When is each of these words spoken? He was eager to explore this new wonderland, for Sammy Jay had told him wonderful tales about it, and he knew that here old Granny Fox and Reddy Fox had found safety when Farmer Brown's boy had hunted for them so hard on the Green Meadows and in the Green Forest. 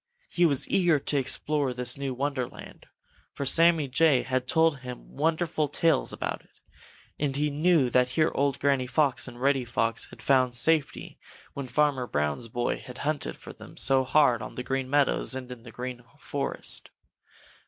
He 0.29 0.47
was 0.47 0.67
eager 0.67 0.97
to 0.97 1.17
explore 1.19 1.75
this 1.75 1.95
new 1.95 2.11
wonderland, 2.11 2.87
for 3.33 3.45
Sammy 3.45 3.87
Jay 3.87 4.23
had 4.23 4.47
told 4.47 4.79
him 4.79 5.11
wonderful 5.15 5.67
tales 5.67 6.11
about 6.11 6.41
it, 6.41 6.59
and 7.19 7.35
he 7.35 7.51
knew 7.51 7.87
that 7.91 8.07
here 8.17 8.31
old 8.33 8.57
Granny 8.57 8.87
Fox 8.87 9.27
and 9.27 9.39
Reddy 9.39 9.63
Fox 9.63 10.07
had 10.09 10.19
found 10.23 10.55
safety 10.55 11.19
when 11.53 11.67
Farmer 11.67 12.07
Brown's 12.07 12.47
boy 12.47 12.79
had 12.79 12.97
hunted 13.05 13.37
for 13.37 13.53
them 13.53 13.77
so 13.77 14.03
hard 14.03 14.41
on 14.41 14.55
the 14.55 14.63
Green 14.63 14.89
Meadows 14.89 15.35
and 15.35 15.51
in 15.51 15.61
the 15.61 15.71
Green 15.71 16.03
Forest. 16.17 16.89